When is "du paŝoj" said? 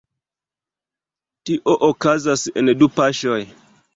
2.83-3.39